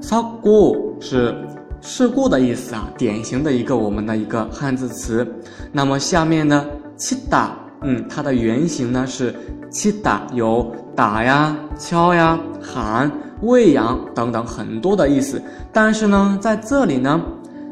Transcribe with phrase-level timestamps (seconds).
[0.00, 1.34] 사고是。
[1.80, 5.26] 事故的意思啊，典型的一个我们的一个汉字词。
[5.72, 6.64] 那么下面呢，
[6.98, 7.50] 치다
[7.82, 9.34] 嗯，它的原型呢是
[9.70, 13.10] 치다有打呀、敲呀、喊、
[13.42, 15.40] 喂养等等很多的意思。
[15.72, 17.20] 但是呢，在这里呢，